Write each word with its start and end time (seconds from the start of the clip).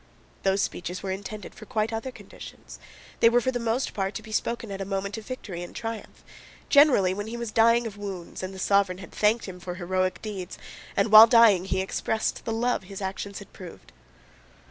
Those 0.41 0.63
speeches 0.63 1.03
were 1.03 1.11
intended 1.11 1.53
for 1.53 1.67
quite 1.67 1.93
other 1.93 2.09
conditions, 2.11 2.79
they 3.19 3.29
were 3.29 3.39
for 3.39 3.51
the 3.51 3.59
most 3.59 3.93
part 3.93 4.15
to 4.15 4.23
be 4.23 4.31
spoken 4.31 4.71
at 4.71 4.81
a 4.81 4.83
moment 4.83 5.15
of 5.19 5.27
victory 5.27 5.61
and 5.61 5.75
triumph, 5.75 6.23
generally 6.69 7.13
when 7.13 7.27
he 7.27 7.37
was 7.37 7.51
dying 7.51 7.85
of 7.85 7.97
wounds 7.97 8.41
and 8.41 8.51
the 8.51 8.57
sovereign 8.57 8.97
had 8.97 9.11
thanked 9.11 9.45
him 9.45 9.59
for 9.59 9.75
heroic 9.75 10.19
deeds, 10.23 10.57
and 10.97 11.11
while 11.11 11.27
dying 11.27 11.65
he 11.65 11.81
expressed 11.81 12.45
the 12.45 12.51
love 12.51 12.85
his 12.85 12.99
actions 13.03 13.37
had 13.37 13.53
proved. 13.53 13.91